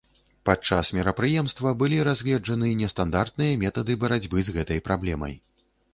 Падчас 0.49 0.91
мерапрыемства 0.99 1.73
былі 1.83 1.99
разгледжаны 2.09 2.71
нестандартныя 2.81 3.61
метады 3.65 3.97
барацьбы 4.05 4.37
з 4.49 4.57
гэтай 4.57 4.79
праблемай. 4.89 5.37